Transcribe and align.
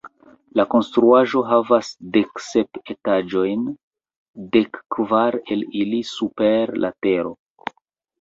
La 0.59 0.63
konstruaĵo 0.69 1.41
havas 1.49 1.89
dek 2.15 2.41
sep 2.45 2.79
etaĝojn, 2.93 3.67
dek 4.55 4.79
kvar 4.97 5.37
el 5.57 5.61
ili 5.83 6.01
super 6.13 6.75
la 6.87 6.91
tero. 7.07 7.35